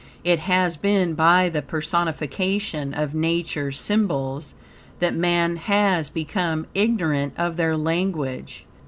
It 0.23 0.39
has 0.39 0.77
been 0.77 1.13
by 1.13 1.47
the 1.49 1.61
personification 1.61 2.91
of 2.95 3.13
Nature's 3.13 3.79
symbols, 3.79 4.55
that 4.97 5.13
man 5.13 5.57
has 5.57 6.09
become 6.09 6.65
ignorant 6.73 7.33
of 7.37 7.55
their 7.55 7.77
language. 7.77 8.65